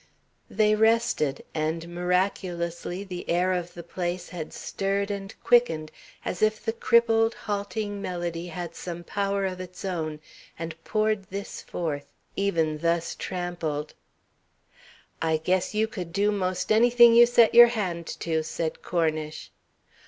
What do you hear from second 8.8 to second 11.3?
power of its own, and poured